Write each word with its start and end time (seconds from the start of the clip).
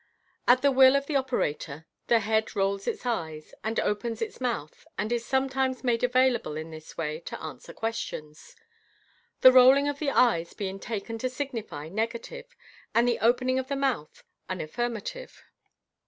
At 0.47 0.63
the 0.63 0.71
will 0.71 0.95
of 0.95 1.05
the 1.05 1.15
operator, 1.15 1.85
the 2.07 2.21
head 2.21 2.55
rolls 2.55 2.87
its 2.87 3.05
eyes 3.05 3.53
and 3.63 3.79
opens 3.79 4.19
its 4.19 4.41
mouth, 4.41 4.87
and 4.97 5.11
is 5.11 5.23
sometimes 5.23 5.83
made 5.83 6.03
available 6.03 6.57
in 6.57 6.71
this 6.71 6.97
way 6.97 7.19
to 7.19 7.39
answer 7.39 7.71
questions 7.71 8.55
j 8.55 8.55
the 9.41 9.51
rolling 9.51 9.87
of 9.87 9.99
the 9.99 10.09
eyes 10.09 10.55
being 10.55 10.79
taken 10.79 11.19
to 11.19 11.29
signify 11.29 11.83
u 11.83 11.91
Fig. 11.91 11.93
286. 11.93 11.93
MODERN 11.93 11.95
MAGIC. 12.01 12.49
459 12.49 12.53
negative, 12.55 12.55
and 12.95 13.07
the 13.07 13.19
open 13.23 13.49
ing 13.49 13.59
of 13.59 13.67
the 13.67 13.75
mouth 13.75 14.23
an 14.49 14.59
affirmative. 14.61 15.43